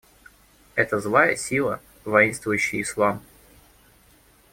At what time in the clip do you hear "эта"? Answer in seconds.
0.73-0.99